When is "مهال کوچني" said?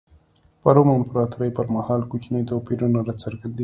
1.75-2.41